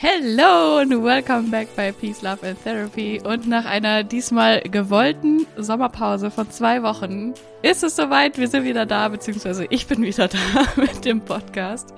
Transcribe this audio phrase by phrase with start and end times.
[0.00, 3.20] Hello und welcome back bei Peace, Love and Therapy.
[3.20, 8.38] Und nach einer diesmal gewollten Sommerpause von zwei Wochen ist es soweit.
[8.38, 10.38] Wir sind wieder da, beziehungsweise ich bin wieder da
[10.76, 11.94] mit dem Podcast.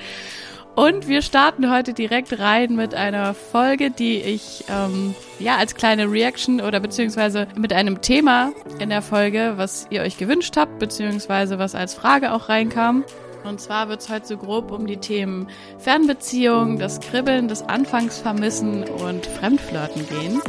[0.74, 6.10] Und wir starten heute direkt rein mit einer Folge, die ich ähm, ja als kleine
[6.10, 11.58] Reaction oder beziehungsweise mit einem Thema in der Folge, was ihr euch gewünscht habt, beziehungsweise
[11.58, 13.04] was als Frage auch reinkam.
[13.44, 15.48] Und zwar wird es heute so grob um die Themen
[15.78, 20.40] Fernbeziehung, das Kribbeln, das Anfangsvermissen und Fremdflirten gehen.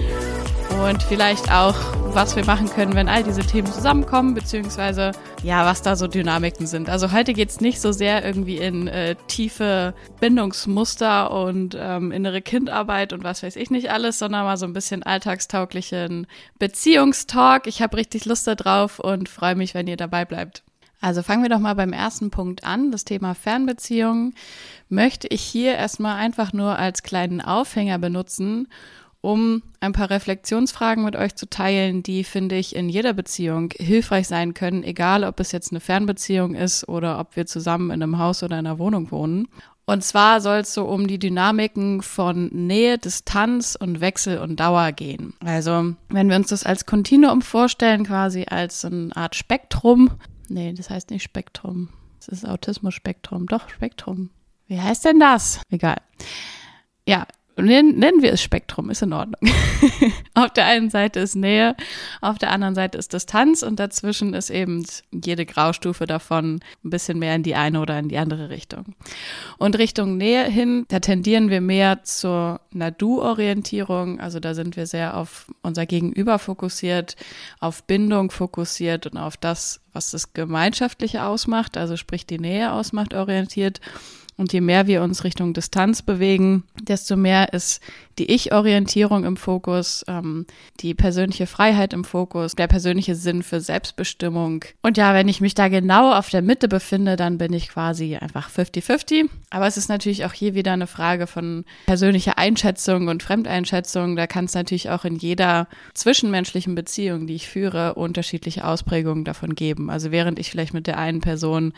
[0.86, 1.76] Und vielleicht auch,
[2.14, 5.12] was wir machen können, wenn all diese Themen zusammenkommen, beziehungsweise
[5.44, 6.90] ja, was da so Dynamiken sind.
[6.90, 12.42] Also heute geht es nicht so sehr irgendwie in äh, tiefe Bindungsmuster und ähm, innere
[12.42, 16.26] Kindarbeit und was weiß ich nicht alles, sondern mal so ein bisschen alltagstauglichen
[16.58, 17.68] Beziehungstalk.
[17.68, 20.64] Ich habe richtig Lust darauf und freue mich, wenn ihr dabei bleibt.
[21.02, 22.92] Also fangen wir doch mal beim ersten Punkt an.
[22.92, 24.36] Das Thema Fernbeziehungen
[24.88, 28.68] möchte ich hier erstmal einfach nur als kleinen Aufhänger benutzen,
[29.20, 34.28] um ein paar Reflexionsfragen mit euch zu teilen, die, finde ich, in jeder Beziehung hilfreich
[34.28, 38.18] sein können, egal ob es jetzt eine Fernbeziehung ist oder ob wir zusammen in einem
[38.18, 39.48] Haus oder in einer Wohnung wohnen.
[39.86, 44.92] Und zwar soll es so um die Dynamiken von Nähe, Distanz und Wechsel und Dauer
[44.92, 45.34] gehen.
[45.44, 50.12] Also, wenn wir uns das als Kontinuum vorstellen, quasi als eine Art Spektrum,
[50.52, 51.90] Nee, das heißt nicht Spektrum.
[52.20, 53.48] Das ist Autismus-Spektrum.
[53.48, 54.32] Doch, Spektrum.
[54.68, 55.62] Wie heißt denn das?
[55.70, 55.98] Egal.
[57.08, 57.26] Ja,
[57.58, 59.42] Nennen, nennen wir es Spektrum, ist in Ordnung.
[60.34, 61.76] auf der einen Seite ist Nähe,
[62.22, 67.20] auf der anderen Seite ist Distanz und dazwischen ist eben jede Graustufe davon ein bisschen
[67.20, 68.96] mehr in die eine oder in die andere Richtung.
[69.58, 75.18] Und Richtung Nähe hin, da tendieren wir mehr zur Nadu-Orientierung, also da sind wir sehr
[75.18, 77.16] auf unser Gegenüber fokussiert,
[77.60, 83.14] auf Bindung fokussiert und auf das, was das Gemeinschaftliche ausmacht, also sprich die Nähe ausmacht,
[83.14, 83.82] orientiert.
[84.42, 87.80] Und je mehr wir uns Richtung Distanz bewegen, desto mehr ist
[88.18, 90.48] die Ich-Orientierung im Fokus, ähm,
[90.80, 94.66] die persönliche Freiheit im Fokus, der persönliche Sinn für Selbstbestimmung.
[94.82, 98.16] Und ja, wenn ich mich da genau auf der Mitte befinde, dann bin ich quasi
[98.16, 99.30] einfach 50-50.
[99.52, 104.16] Aber es ist natürlich auch hier wieder eine Frage von persönlicher Einschätzung und Fremdeinschätzung.
[104.16, 109.54] Da kann es natürlich auch in jeder zwischenmenschlichen Beziehung, die ich führe, unterschiedliche Ausprägungen davon
[109.54, 109.92] geben.
[109.92, 111.74] Also während ich vielleicht mit der einen Person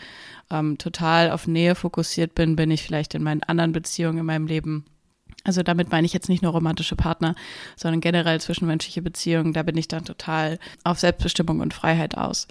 [0.54, 4.48] ähm, total auf Nähe fokussiert bin, bin ich vielleicht in meinen anderen Beziehungen in meinem
[4.48, 4.86] Leben
[5.44, 7.36] also damit meine ich jetzt nicht nur romantische Partner,
[7.76, 9.54] sondern generell zwischenmenschliche Beziehungen.
[9.54, 12.48] Da bin ich dann total auf Selbstbestimmung und Freiheit aus.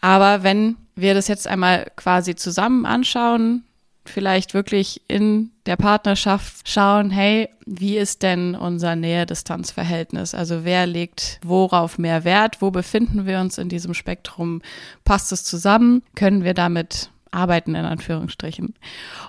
[0.00, 3.64] Aber wenn wir das jetzt einmal quasi zusammen anschauen,
[4.06, 10.34] vielleicht wirklich in der Partnerschaft schauen, hey, wie ist denn unser Nähe-Distanz-Verhältnis?
[10.34, 12.60] Also wer legt worauf mehr Wert?
[12.60, 14.60] Wo befinden wir uns in diesem Spektrum?
[15.04, 16.02] Passt es zusammen?
[16.14, 18.74] Können wir damit arbeiten, in Anführungsstrichen.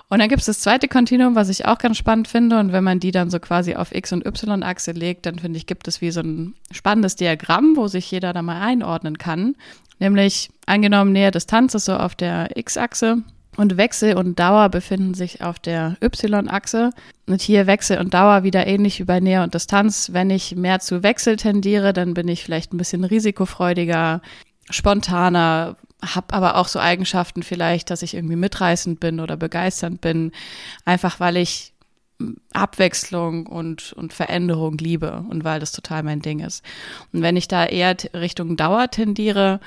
[0.08, 2.58] Und dann gibt es das zweite Kontinuum, was ich auch ganz spannend finde.
[2.58, 5.66] Und wenn man die dann so quasi auf X- und Y-Achse legt, dann finde ich,
[5.66, 9.56] gibt es wie so ein spannendes Diagramm, wo sich jeder da mal einordnen kann.
[9.98, 13.22] Nämlich angenommen, Nähe Distanz ist so auf der X-Achse
[13.56, 16.90] und Wechsel und Dauer befinden sich auf der Y-Achse.
[17.26, 20.10] Und hier Wechsel und Dauer wieder ähnlich wie bei Nähe und Distanz.
[20.12, 24.20] Wenn ich mehr zu Wechsel tendiere, dann bin ich vielleicht ein bisschen risikofreudiger,
[24.70, 30.32] spontaner, habe aber auch so Eigenschaften vielleicht, dass ich irgendwie mitreißend bin oder begeisternd bin,
[30.84, 31.72] einfach weil ich
[32.52, 36.64] Abwechslung und, und Veränderung liebe und weil das total mein Ding ist.
[37.12, 39.60] Und wenn ich da eher Richtung Dauer tendiere,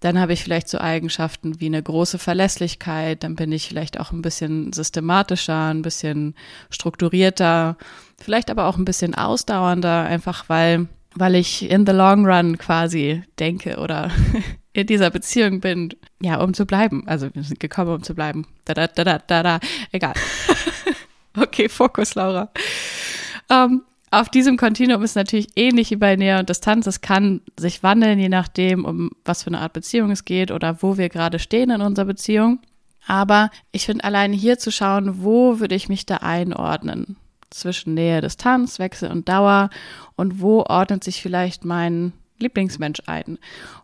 [0.00, 4.10] dann habe ich vielleicht so Eigenschaften wie eine große Verlässlichkeit, dann bin ich vielleicht auch
[4.10, 6.34] ein bisschen systematischer, ein bisschen
[6.70, 7.76] strukturierter,
[8.20, 13.22] vielleicht aber auch ein bisschen ausdauernder, einfach weil, weil ich in the long run quasi
[13.38, 14.10] denke oder
[14.72, 15.90] in dieser Beziehung bin,
[16.20, 17.04] ja, um zu bleiben.
[17.06, 18.46] Also wir sind gekommen, um zu bleiben.
[18.64, 19.60] Da, da, da, da, da, da.
[19.90, 20.14] Egal.
[21.36, 22.50] okay, Fokus, Laura.
[23.50, 26.86] Ähm, auf diesem Kontinuum ist natürlich ähnlich wie bei Nähe und Distanz.
[26.86, 30.82] Es kann sich wandeln, je nachdem, um was für eine Art Beziehung es geht oder
[30.82, 32.60] wo wir gerade stehen in unserer Beziehung.
[33.06, 37.16] Aber ich finde allein hier zu schauen, wo würde ich mich da einordnen?
[37.52, 39.70] Zwischen Nähe, Distanz, Wechsel und Dauer
[40.16, 43.38] und wo ordnet sich vielleicht mein Lieblingsmensch ein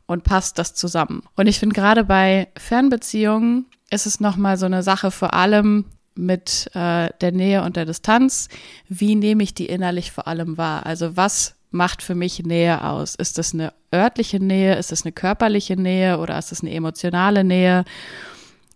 [0.07, 1.23] und passt das zusammen.
[1.37, 5.85] Und ich finde gerade bei Fernbeziehungen ist es nochmal so eine Sache vor allem
[6.15, 8.49] mit äh, der Nähe und der Distanz.
[8.89, 10.85] Wie nehme ich die innerlich vor allem wahr?
[10.85, 13.15] Also was macht für mich Nähe aus?
[13.15, 14.77] Ist das eine örtliche Nähe?
[14.77, 17.85] Ist das eine körperliche Nähe oder ist das eine emotionale Nähe?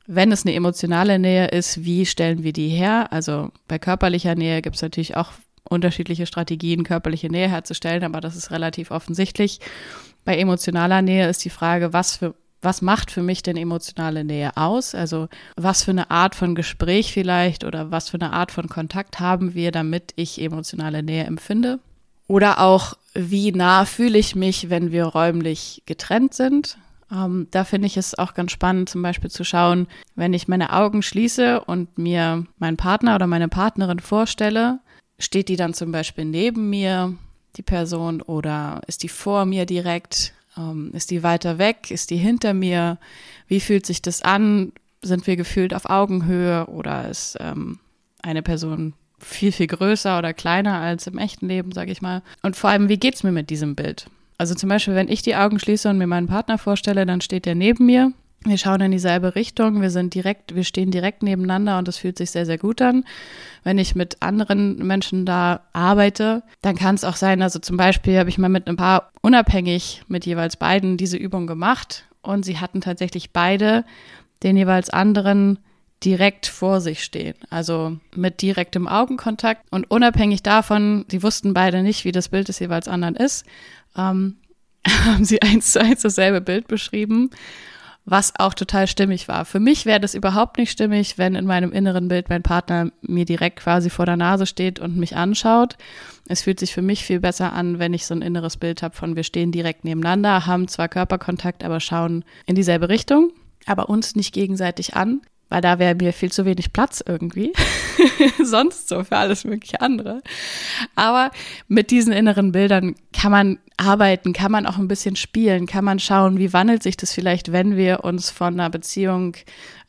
[0.06, 3.12] Wenn es eine emotionale Nähe ist, wie stellen wir die her?
[3.12, 5.32] Also bei körperlicher Nähe gibt es natürlich auch
[5.69, 9.60] unterschiedliche Strategien, körperliche Nähe herzustellen, aber das ist relativ offensichtlich.
[10.25, 14.56] Bei emotionaler Nähe ist die Frage, was für was macht für mich denn emotionale Nähe
[14.56, 14.94] aus?
[14.94, 19.19] Also was für eine Art von Gespräch vielleicht oder was für eine Art von Kontakt
[19.19, 21.81] haben wir, damit ich emotionale Nähe empfinde?
[22.28, 26.78] Oder auch, wie nah fühle ich mich, wenn wir räumlich getrennt sind?
[27.12, 30.73] Ähm, da finde ich es auch ganz spannend, zum Beispiel zu schauen, wenn ich meine
[30.73, 34.81] Augen schließe und mir meinen Partner oder meine Partnerin vorstelle,
[35.19, 37.14] steht die dann zum Beispiel neben mir,
[37.56, 40.32] die Person, oder ist die vor mir direkt?
[40.56, 41.91] Ähm, ist die weiter weg?
[41.91, 42.99] Ist die hinter mir?
[43.47, 44.73] Wie fühlt sich das an?
[45.03, 47.79] Sind wir gefühlt auf Augenhöhe oder ist ähm,
[48.23, 52.23] eine Person viel, viel größer oder kleiner als im echten Leben, sage ich mal?
[52.43, 54.06] Und vor allem, wie geht's mir mit diesem Bild?
[54.43, 57.47] Also zum Beispiel, wenn ich die Augen schließe und mir meinen Partner vorstelle, dann steht
[57.47, 58.12] der neben mir.
[58.44, 62.19] Wir schauen in dieselbe Richtung, wir sind direkt, wir stehen direkt nebeneinander und das fühlt
[62.19, 63.05] sich sehr, sehr gut an.
[63.62, 68.19] Wenn ich mit anderen Menschen da arbeite, dann kann es auch sein, also zum Beispiel
[68.19, 72.59] habe ich mal mit ein paar unabhängig mit jeweils beiden diese Übung gemacht und sie
[72.59, 73.85] hatten tatsächlich beide
[74.43, 75.61] den jeweils anderen
[76.04, 82.04] direkt vor sich stehen, also mit direktem Augenkontakt und unabhängig davon, sie wussten beide nicht,
[82.04, 83.44] wie das Bild des jeweils anderen ist,
[83.96, 84.37] ähm,
[84.87, 87.31] haben sie eins zu eins dasselbe Bild beschrieben
[88.04, 89.44] was auch total stimmig war.
[89.44, 93.25] Für mich wäre das überhaupt nicht stimmig, wenn in meinem inneren Bild mein Partner mir
[93.25, 95.76] direkt quasi vor der Nase steht und mich anschaut.
[96.26, 98.96] Es fühlt sich für mich viel besser an, wenn ich so ein inneres Bild habe
[98.96, 103.32] von wir stehen direkt nebeneinander, haben zwar Körperkontakt, aber schauen in dieselbe Richtung,
[103.66, 105.20] aber uns nicht gegenseitig an
[105.52, 107.52] weil da wäre mir viel zu wenig Platz irgendwie.
[108.43, 110.22] Sonst so für alles mögliche andere.
[110.94, 111.31] Aber
[111.69, 115.99] mit diesen inneren Bildern kann man arbeiten, kann man auch ein bisschen spielen, kann man
[115.99, 119.37] schauen, wie wandelt sich das vielleicht, wenn wir uns von einer Beziehung,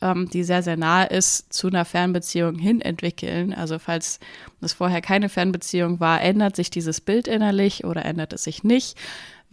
[0.02, 3.54] ähm, die sehr, sehr nah ist, zu einer Fernbeziehung hin entwickeln.
[3.54, 4.20] Also falls
[4.60, 8.98] das vorher keine Fernbeziehung war, ändert sich dieses Bild innerlich oder ändert es sich nicht?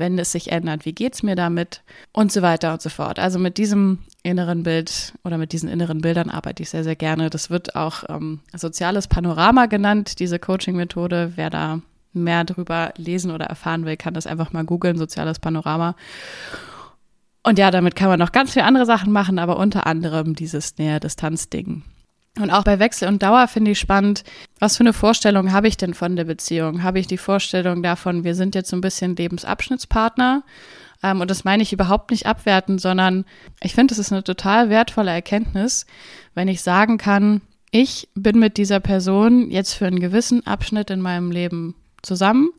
[0.00, 1.82] Wenn es sich ändert, wie geht es mir damit
[2.12, 3.20] und so weiter und so fort.
[3.20, 7.31] Also mit diesem inneren Bild oder mit diesen inneren Bildern arbeite ich sehr, sehr gerne.
[7.31, 11.35] Das wird auch ähm, soziales Panorama genannt, diese Coaching-Methode.
[11.37, 11.81] Wer da
[12.12, 15.94] mehr darüber lesen oder erfahren will, kann das einfach mal googeln, soziales Panorama.
[17.43, 20.76] Und ja, damit kann man noch ganz viele andere Sachen machen, aber unter anderem dieses
[20.76, 21.85] Näher-Distanz-Ding.
[22.38, 24.22] Und auch bei Wechsel und Dauer finde ich spannend,
[24.60, 26.82] was für eine Vorstellung habe ich denn von der Beziehung?
[26.82, 30.44] Habe ich die Vorstellung davon, wir sind jetzt so ein bisschen Lebensabschnittspartner?
[31.02, 33.24] Ähm, und das meine ich überhaupt nicht abwerten, sondern
[33.62, 35.86] ich finde, es ist eine total wertvolle Erkenntnis,
[36.34, 37.40] wenn ich sagen kann,
[37.72, 42.50] ich bin mit dieser Person jetzt für einen gewissen Abschnitt in meinem Leben zusammen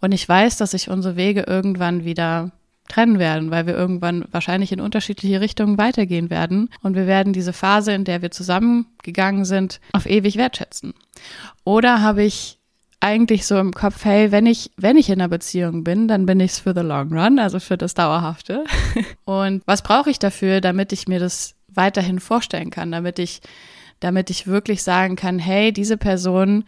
[0.00, 2.52] und ich weiß, dass sich unsere Wege irgendwann wieder
[2.88, 6.70] trennen werden, weil wir irgendwann wahrscheinlich in unterschiedliche Richtungen weitergehen werden.
[6.82, 10.94] Und wir werden diese Phase, in der wir zusammengegangen sind, auf ewig wertschätzen.
[11.64, 12.58] Oder habe ich
[13.00, 16.40] eigentlich so im Kopf, hey, wenn ich, wenn ich in einer Beziehung bin, dann bin
[16.40, 18.64] ich es für the long run, also für das Dauerhafte.
[19.24, 23.40] Und was brauche ich dafür, damit ich mir das weiterhin vorstellen kann, damit ich,
[24.00, 26.64] damit ich wirklich sagen kann, hey, diese Person,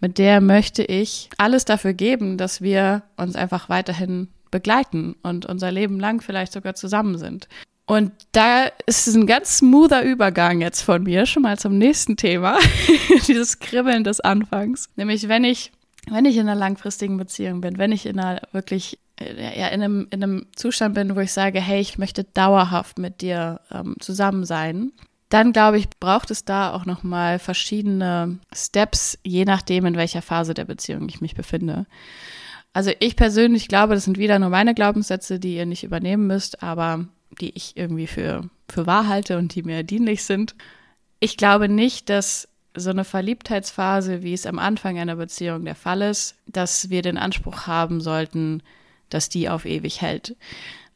[0.00, 5.70] mit der möchte ich alles dafür geben, dass wir uns einfach weiterhin begleiten und unser
[5.70, 7.48] Leben lang vielleicht sogar zusammen sind.
[7.86, 12.16] Und da ist es ein ganz smoother Übergang jetzt von mir schon mal zum nächsten
[12.16, 12.58] Thema,
[13.28, 14.88] dieses Kribbeln des Anfangs.
[14.96, 15.70] Nämlich wenn ich,
[16.10, 19.82] wenn ich in einer langfristigen Beziehung bin, wenn ich in einer wirklich äh, ja, in
[19.82, 23.94] einem, in einem Zustand bin, wo ich sage, hey, ich möchte dauerhaft mit dir ähm,
[24.00, 24.92] zusammen sein,
[25.28, 30.54] dann glaube ich, braucht es da auch nochmal verschiedene Steps, je nachdem, in welcher Phase
[30.54, 31.86] der Beziehung ich mich befinde.
[32.76, 36.62] Also ich persönlich glaube, das sind wieder nur meine Glaubenssätze, die ihr nicht übernehmen müsst,
[36.62, 37.06] aber
[37.40, 40.54] die ich irgendwie für, für wahr halte und die mir dienlich sind.
[41.18, 46.02] Ich glaube nicht, dass so eine Verliebtheitsphase, wie es am Anfang einer Beziehung der Fall
[46.02, 48.62] ist, dass wir den Anspruch haben sollten,
[49.08, 50.36] dass die auf ewig hält.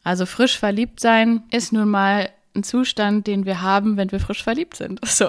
[0.04, 4.42] Also frisch verliebt sein ist nun mal ein Zustand, den wir haben, wenn wir frisch
[4.42, 5.00] verliebt sind.
[5.10, 5.28] So.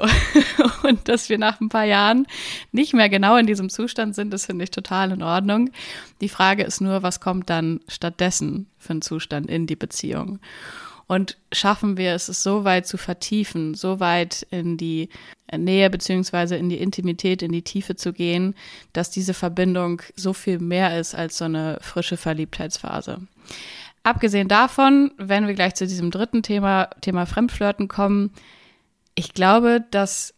[0.83, 2.25] Und dass wir nach ein paar Jahren
[2.71, 5.69] nicht mehr genau in diesem Zustand sind, das finde ich total in Ordnung.
[6.21, 10.39] Die Frage ist nur, was kommt dann stattdessen für einen Zustand in die Beziehung?
[11.07, 15.09] Und schaffen wir es, es so weit zu vertiefen, so weit in die
[15.53, 18.55] Nähe beziehungsweise in die Intimität, in die Tiefe zu gehen,
[18.93, 23.19] dass diese Verbindung so viel mehr ist als so eine frische Verliebtheitsphase.
[24.03, 28.31] Abgesehen davon, wenn wir gleich zu diesem dritten Thema, Thema Fremdflirten kommen,
[29.13, 30.34] ich glaube, dass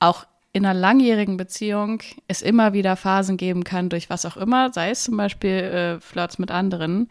[0.00, 4.72] auch in einer langjährigen Beziehung es immer wieder Phasen geben kann, durch was auch immer,
[4.72, 7.08] sei es zum Beispiel äh, Flirts mit anderen,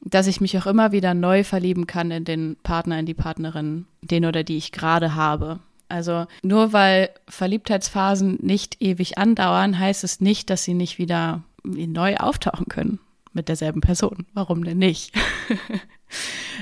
[0.00, 3.86] dass ich mich auch immer wieder neu verlieben kann in den Partner, in die Partnerin,
[4.00, 5.60] den oder die ich gerade habe.
[5.88, 12.16] Also nur weil Verliebtheitsphasen nicht ewig andauern, heißt es nicht, dass sie nicht wieder neu
[12.16, 13.00] auftauchen können
[13.32, 14.26] mit derselben Person.
[14.34, 15.12] Warum denn nicht?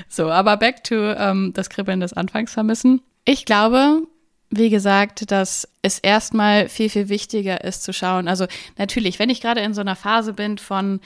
[0.09, 3.01] So, aber back to ähm, das Kribbeln des Anfangs vermissen.
[3.25, 4.03] Ich glaube,
[4.49, 8.27] wie gesagt, dass es erstmal viel, viel wichtiger ist zu schauen.
[8.27, 8.47] Also
[8.77, 11.01] natürlich, wenn ich gerade in so einer Phase bin von,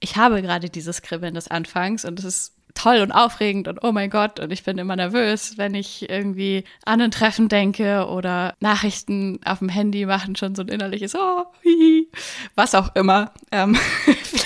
[0.00, 3.90] ich habe gerade dieses Kribbeln des Anfangs und es ist toll und aufregend und oh
[3.90, 8.54] mein Gott und ich bin immer nervös, wenn ich irgendwie an ein Treffen denke oder
[8.60, 12.08] Nachrichten auf dem Handy machen schon so ein innerliches oh, hihi,
[12.54, 13.32] was auch immer.
[13.50, 13.78] Ähm,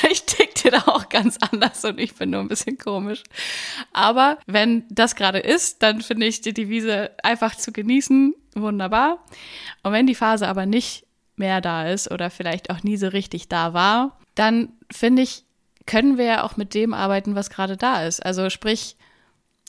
[0.69, 3.23] da auch ganz anders und ich bin nur ein bisschen komisch.
[3.93, 9.25] Aber wenn das gerade ist, dann finde ich die Devise einfach zu genießen wunderbar.
[9.83, 13.49] Und wenn die Phase aber nicht mehr da ist oder vielleicht auch nie so richtig
[13.49, 15.45] da war, dann finde ich,
[15.87, 18.25] können wir ja auch mit dem arbeiten, was gerade da ist.
[18.25, 18.97] Also sprich,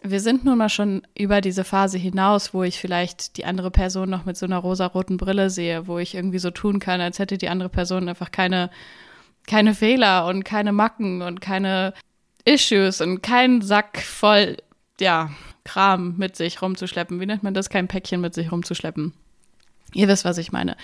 [0.03, 4.09] wir sind nun mal schon über diese Phase hinaus, wo ich vielleicht die andere Person
[4.09, 7.37] noch mit so einer rosaroten Brille sehe, wo ich irgendwie so tun kann, als hätte
[7.37, 8.71] die andere Person einfach keine,
[9.47, 11.93] keine Fehler und keine Macken und keine
[12.45, 14.57] Issues und keinen Sack voll,
[14.99, 15.31] ja,
[15.63, 17.19] Kram mit sich rumzuschleppen.
[17.19, 17.69] Wie nennt man das?
[17.69, 19.13] Kein Päckchen mit sich rumzuschleppen.
[19.93, 20.75] Ihr wisst, was ich meine.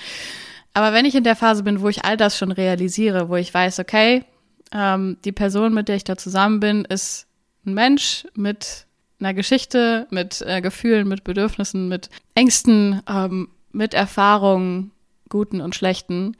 [0.74, 3.52] Aber wenn ich in der Phase bin, wo ich all das schon realisiere, wo ich
[3.54, 4.24] weiß, okay,
[4.72, 7.28] ähm, die Person, mit der ich da zusammen bin, ist
[7.66, 8.86] ein Mensch mit
[9.20, 14.92] einer Geschichte, mit äh, Gefühlen, mit Bedürfnissen, mit Ängsten, ähm, mit Erfahrungen,
[15.30, 16.38] guten und schlechten.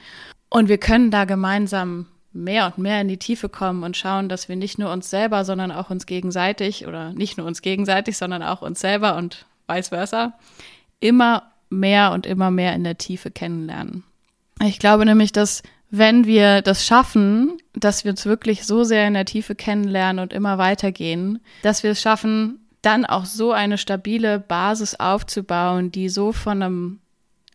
[0.50, 4.48] Und wir können da gemeinsam mehr und mehr in die Tiefe kommen und schauen, dass
[4.48, 8.44] wir nicht nur uns selber, sondern auch uns gegenseitig oder nicht nur uns gegenseitig, sondern
[8.44, 10.34] auch uns selber und vice versa,
[11.00, 14.04] immer mehr und immer mehr in der Tiefe kennenlernen.
[14.64, 19.14] Ich glaube nämlich, dass wenn wir das schaffen, dass wir uns wirklich so sehr in
[19.14, 24.40] der Tiefe kennenlernen und immer weitergehen, dass wir es schaffen, dann auch so eine stabile
[24.40, 27.00] Basis aufzubauen, die so von einem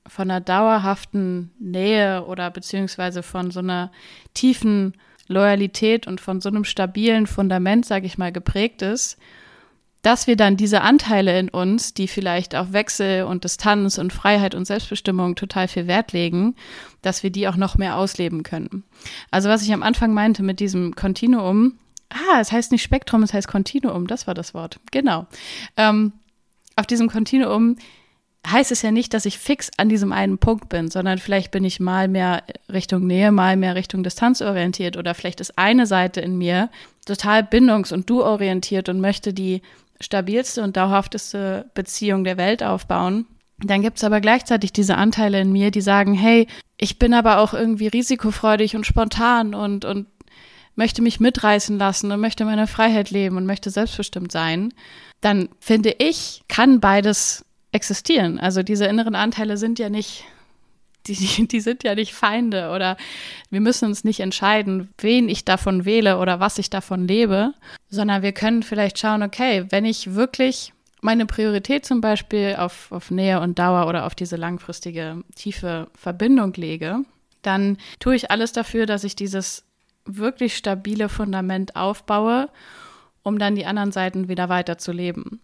[0.06, 3.92] von einer dauerhaften Nähe oder beziehungsweise von so einer
[4.34, 4.94] tiefen
[5.28, 9.18] Loyalität und von so einem stabilen Fundament, sage ich mal, geprägt ist,
[10.02, 14.54] dass wir dann diese Anteile in uns, die vielleicht auf Wechsel und Distanz und Freiheit
[14.54, 16.56] und Selbstbestimmung total viel Wert legen,
[17.02, 18.82] dass wir die auch noch mehr ausleben können.
[19.30, 21.78] Also was ich am Anfang meinte mit diesem Kontinuum,
[22.10, 25.26] ah, es heißt nicht Spektrum, es heißt Kontinuum, das war das Wort, genau.
[25.76, 26.12] Ähm,
[26.74, 27.76] auf diesem Kontinuum
[28.46, 31.64] heißt es ja nicht, dass ich fix an diesem einen Punkt bin, sondern vielleicht bin
[31.64, 36.20] ich mal mehr Richtung Nähe, mal mehr Richtung Distanz orientiert oder vielleicht ist eine Seite
[36.20, 36.68] in mir
[37.06, 39.62] total bindungs- und du-orientiert und möchte die
[40.00, 43.26] stabilste und dauerhafteste Beziehung der Welt aufbauen.
[43.58, 47.38] Dann gibt es aber gleichzeitig diese Anteile in mir, die sagen, hey, ich bin aber
[47.38, 50.06] auch irgendwie risikofreudig und spontan und, und
[50.74, 54.74] möchte mich mitreißen lassen und möchte meine Freiheit leben und möchte selbstbestimmt sein.
[55.20, 58.38] Dann finde ich, kann beides existieren.
[58.38, 60.24] Also diese inneren Anteile sind ja nicht
[61.06, 62.96] die, die sind ja nicht Feinde oder
[63.50, 67.54] wir müssen uns nicht entscheiden, wen ich davon wähle oder was ich davon lebe,
[67.88, 73.10] sondern wir können vielleicht schauen, okay, wenn ich wirklich meine Priorität zum Beispiel auf, auf
[73.10, 77.00] Nähe und Dauer oder auf diese langfristige, tiefe Verbindung lege,
[77.42, 79.64] dann tue ich alles dafür, dass ich dieses
[80.04, 82.48] wirklich stabile Fundament aufbaue
[83.22, 85.40] um dann die anderen Seiten wieder weiterzuleben.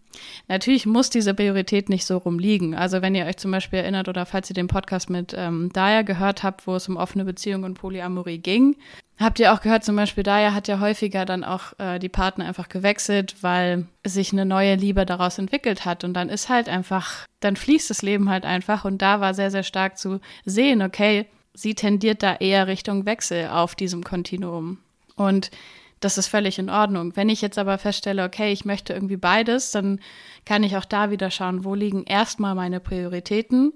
[0.47, 2.75] Natürlich muss diese Priorität nicht so rumliegen.
[2.75, 6.01] Also wenn ihr euch zum Beispiel erinnert oder falls ihr den Podcast mit ähm, Daya
[6.01, 8.75] gehört habt, wo es um offene Beziehungen und Polyamorie ging,
[9.17, 12.45] habt ihr auch gehört, zum Beispiel Daya hat ja häufiger dann auch äh, die Partner
[12.45, 16.03] einfach gewechselt, weil sich eine neue Liebe daraus entwickelt hat.
[16.03, 18.83] Und dann ist halt einfach, dann fließt das Leben halt einfach.
[18.83, 23.49] Und da war sehr, sehr stark zu sehen, okay, sie tendiert da eher Richtung Wechsel
[23.49, 24.79] auf diesem Kontinuum.
[25.15, 25.51] Und
[25.99, 27.15] das ist völlig in Ordnung.
[27.15, 29.99] Wenn ich jetzt aber feststelle, okay, ich möchte irgendwie beides, dann
[30.45, 33.73] kann ich auch da wieder schauen, wo liegen erstmal meine Prioritäten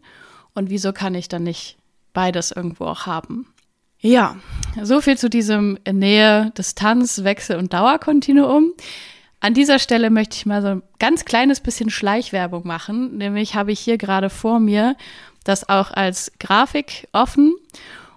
[0.53, 1.77] und wieso kann ich dann nicht
[2.13, 3.47] beides irgendwo auch haben.
[3.99, 4.35] Ja,
[4.81, 8.73] so viel zu diesem Nähe, Distanz, Wechsel und Dauerkontinuum.
[9.39, 13.17] An dieser Stelle möchte ich mal so ein ganz kleines bisschen Schleichwerbung machen.
[13.17, 14.95] Nämlich habe ich hier gerade vor mir
[15.43, 17.55] das auch als Grafik offen.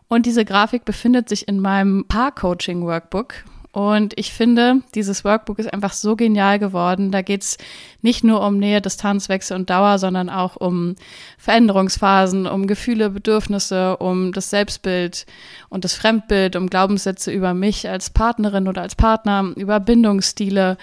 [0.08, 3.44] Und diese Grafik befindet sich in meinem Paar-Coaching-Workbook,
[3.76, 7.10] und ich finde, dieses Workbook ist einfach so genial geworden.
[7.10, 7.58] Da geht es
[8.00, 10.96] nicht nur um Nähe, Distanz, Wechsel und Dauer, sondern auch um
[11.36, 15.26] Veränderungsphasen, um Gefühle, Bedürfnisse, um das Selbstbild
[15.68, 20.78] und das Fremdbild, um Glaubenssätze über mich als Partnerin oder als Partner, über Bindungsstile.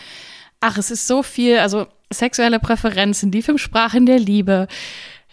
[0.59, 4.67] Ach, es ist so viel, also sexuelle Präferenzen, die fünf Sprachen der Liebe,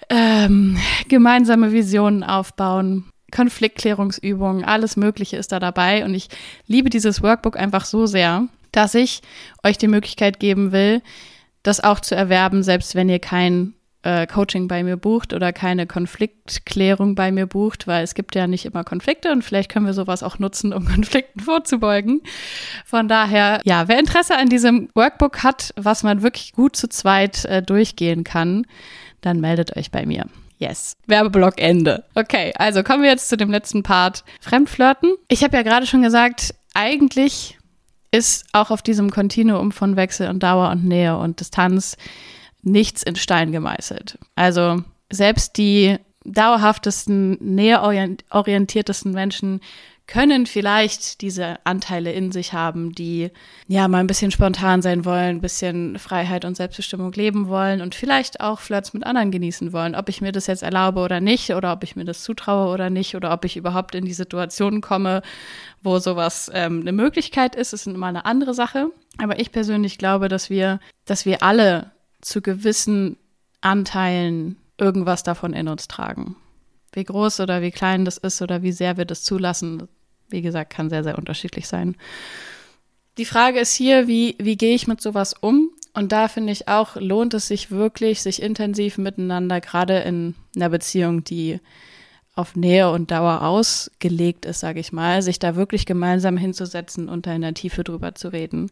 [0.09, 6.05] ähm, gemeinsame Visionen aufbauen, Konfliktklärungsübungen, alles Mögliche ist da dabei.
[6.05, 6.29] Und ich
[6.67, 9.23] liebe dieses Workbook einfach so sehr, dass ich
[9.63, 11.03] euch die Möglichkeit geben will,
[11.63, 15.87] das auch zu erwerben, selbst wenn ihr kein äh, Coaching bei mir bucht oder keine
[15.87, 19.93] Konfliktklärung bei mir bucht, weil es gibt ja nicht immer Konflikte und vielleicht können wir
[19.93, 22.23] sowas auch nutzen, um Konflikten vorzubeugen.
[22.85, 27.45] Von daher, ja, wer Interesse an diesem Workbook hat, was man wirklich gut zu zweit
[27.45, 28.67] äh, durchgehen kann,
[29.21, 30.27] dann meldet euch bei mir.
[30.61, 30.95] Yes.
[31.07, 32.05] Werbeblock Ende.
[32.15, 34.25] Okay, also kommen wir jetzt zu dem letzten Part.
[34.41, 35.15] Fremdflirten.
[35.29, 37.59] Ich habe ja gerade schon gesagt, eigentlich
[38.13, 41.97] ist auch auf diesem Kontinuum von Wechsel und Dauer und Nähe und Distanz
[42.63, 44.19] nichts in Stein gemeißelt.
[44.37, 49.61] Also selbst die dauerhaftesten, näherorientiertesten Menschen
[50.11, 53.31] können vielleicht diese Anteile in sich haben, die
[53.69, 57.95] ja mal ein bisschen spontan sein wollen, ein bisschen Freiheit und Selbstbestimmung leben wollen und
[57.95, 59.95] vielleicht auch Flirts mit anderen genießen wollen.
[59.95, 62.91] Ob ich mir das jetzt erlaube oder nicht, oder ob ich mir das zutraue oder
[62.91, 65.23] nicht, oder ob ich überhaupt in die Situation komme,
[65.81, 68.91] wo sowas ähm, eine Möglichkeit ist, ist immer eine andere Sache.
[69.19, 73.17] Aber ich persönlich glaube, dass wir, dass wir alle zu gewissen
[73.61, 76.35] Anteilen irgendwas davon in uns tragen.
[76.93, 79.87] Wie groß oder wie klein das ist oder wie sehr wir das zulassen,
[80.31, 81.97] wie gesagt, kann sehr, sehr unterschiedlich sein.
[83.19, 85.71] Die Frage ist hier, wie, wie gehe ich mit sowas um?
[85.93, 90.69] Und da finde ich auch, lohnt es sich wirklich, sich intensiv miteinander, gerade in einer
[90.69, 91.61] Beziehung, die
[92.35, 97.27] auf Nähe und Dauer ausgelegt ist, sage ich mal, sich da wirklich gemeinsam hinzusetzen und
[97.27, 98.71] da in der Tiefe drüber zu reden.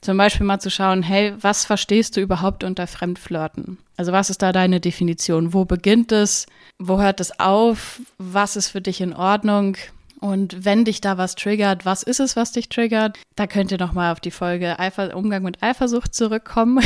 [0.00, 3.78] Zum Beispiel mal zu schauen, hey, was verstehst du überhaupt unter Fremdflirten?
[3.96, 5.54] Also was ist da deine Definition?
[5.54, 6.46] Wo beginnt es?
[6.78, 8.02] Wo hört es auf?
[8.18, 9.78] Was ist für dich in Ordnung?
[10.24, 13.18] Und wenn dich da was triggert, was ist es, was dich triggert?
[13.36, 16.82] Da könnt ihr nochmal auf die Folge Eifer Umgang mit Eifersucht zurückkommen.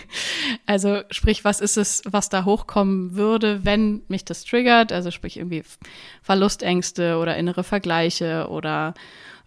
[0.66, 4.92] also sprich, was ist es, was da hochkommen würde, wenn mich das triggert?
[4.92, 5.62] Also sprich irgendwie
[6.22, 8.94] Verlustängste oder innere Vergleiche oder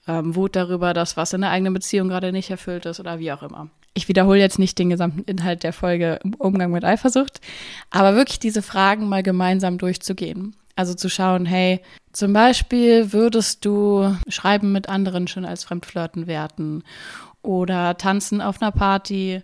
[0.07, 3.31] ähm, Wut darüber, dass was in der eigenen Beziehung gerade nicht erfüllt ist oder wie
[3.31, 3.67] auch immer.
[3.95, 7.41] Ich wiederhole jetzt nicht den gesamten Inhalt der Folge Umgang mit Eifersucht,
[7.89, 10.55] aber wirklich diese Fragen mal gemeinsam durchzugehen.
[10.75, 11.81] Also zu schauen, hey,
[12.13, 16.83] zum Beispiel würdest du Schreiben mit anderen schon als Fremdflirten werten
[17.41, 19.41] oder tanzen auf einer Party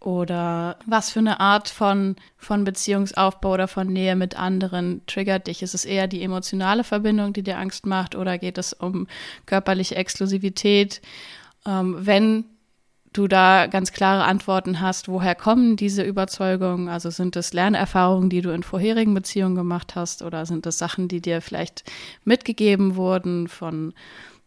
[0.00, 5.62] oder was für eine Art von, von Beziehungsaufbau oder von Nähe mit anderen triggert dich?
[5.62, 9.06] Ist es eher die emotionale Verbindung, die dir Angst macht oder geht es um
[9.46, 11.00] körperliche Exklusivität?
[11.66, 12.44] Ähm, wenn
[13.14, 16.88] du da ganz klare Antworten hast, woher kommen diese Überzeugungen?
[16.88, 21.08] Also sind es Lernerfahrungen, die du in vorherigen Beziehungen gemacht hast oder sind es Sachen,
[21.08, 21.84] die dir vielleicht
[22.24, 23.94] mitgegeben wurden von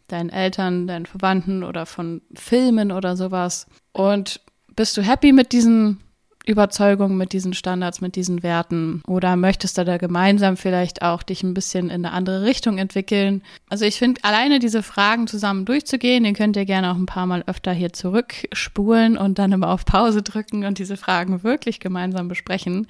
[0.08, 3.66] deinen Eltern, deinen Verwandten oder von Filmen oder sowas?
[3.92, 4.40] Und
[4.76, 5.98] bist du happy mit diesen
[6.48, 9.02] Überzeugungen, mit diesen Standards, mit diesen Werten?
[9.06, 13.42] Oder möchtest du da gemeinsam vielleicht auch dich ein bisschen in eine andere Richtung entwickeln?
[13.68, 17.26] Also ich finde, alleine diese Fragen zusammen durchzugehen, den könnt ihr gerne auch ein paar
[17.26, 22.28] Mal öfter hier zurückspulen und dann immer auf Pause drücken und diese Fragen wirklich gemeinsam
[22.28, 22.86] besprechen.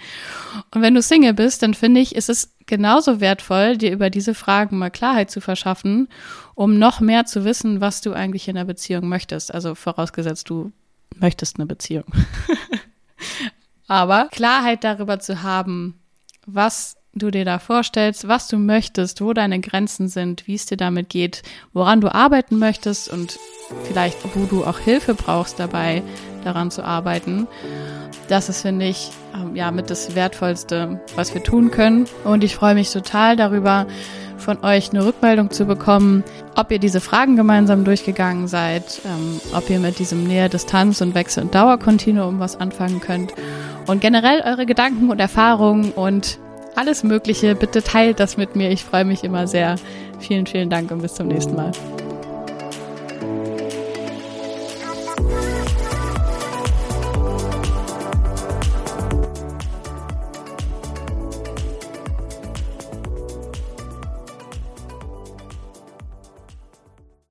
[0.72, 4.34] Und wenn du Single bist, dann finde ich, ist es genauso wertvoll, dir über diese
[4.34, 6.08] Fragen mal Klarheit zu verschaffen,
[6.54, 9.52] um noch mehr zu wissen, was du eigentlich in der Beziehung möchtest.
[9.52, 10.70] Also vorausgesetzt, du
[11.16, 12.04] möchtest eine Beziehung.
[13.86, 15.98] Aber Klarheit darüber zu haben,
[16.46, 20.76] was du dir da vorstellst, was du möchtest, wo deine Grenzen sind, wie es dir
[20.76, 23.38] damit geht, woran du arbeiten möchtest und
[23.84, 26.02] vielleicht, wo du auch Hilfe brauchst dabei,
[26.44, 27.46] daran zu arbeiten.
[28.28, 32.06] Das ist, finde ich, ähm, ja, mit das Wertvollste, was wir tun können.
[32.24, 33.86] Und ich freue mich total darüber,
[34.48, 36.24] von euch eine Rückmeldung zu bekommen,
[36.56, 41.14] ob ihr diese Fragen gemeinsam durchgegangen seid, ähm, ob ihr mit diesem Nähe, Distanz und
[41.14, 43.34] Wechsel- und Dauerkontinuum was anfangen könnt
[43.86, 46.38] und generell eure Gedanken und Erfahrungen und
[46.76, 47.56] alles Mögliche.
[47.56, 48.70] Bitte teilt das mit mir.
[48.70, 49.76] Ich freue mich immer sehr.
[50.18, 51.72] Vielen, vielen Dank und bis zum nächsten Mal.